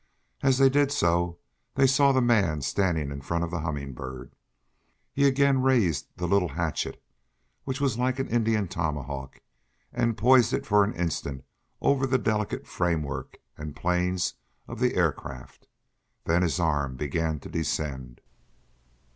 [0.41, 1.37] As they did so
[1.75, 4.33] they saw the man standing in front of the Humming Bird.
[5.13, 6.99] He again raised the little hatchet,
[7.65, 9.41] which was like an Indian tomahawk,
[9.93, 11.45] and poised it for an instant
[11.81, 14.33] over the delicate framework and planes
[14.67, 15.67] of the air craft.
[16.23, 18.21] Then his arm began to descend.